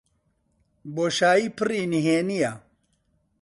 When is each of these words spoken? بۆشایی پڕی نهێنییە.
بۆشایی 0.95 1.47
پڕی 1.57 1.81
نهێنییە. 1.91 2.53